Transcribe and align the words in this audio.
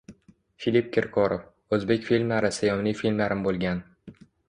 Filipp 0.63 0.89
Kirkorov: 0.95 1.45
“O‘zbek 1.79 2.09
filmlari 2.09 2.53
sevimli 2.61 2.97
filmlarim 3.03 3.49
bo‘lgan” 3.49 3.89